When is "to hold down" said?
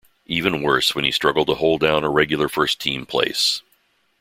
1.45-2.03